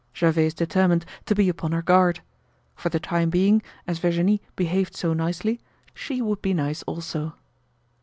[0.15, 2.21] Gervaise determined to be upon her guard.
[2.75, 5.59] For the time being, as Virginie behaved so nicely,
[5.93, 7.35] she would be nice also.